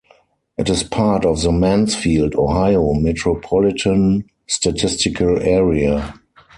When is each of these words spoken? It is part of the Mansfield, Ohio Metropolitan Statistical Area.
It 0.57 0.67
is 0.67 0.81
part 0.81 1.25
of 1.25 1.43
the 1.43 1.51
Mansfield, 1.51 2.33
Ohio 2.33 2.95
Metropolitan 2.95 4.25
Statistical 4.47 5.37
Area. 5.39 6.15